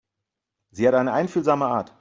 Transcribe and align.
Sie 0.71 0.87
hat 0.87 0.95
eine 0.95 1.13
einfühlsame 1.13 1.67
Art. 1.67 1.89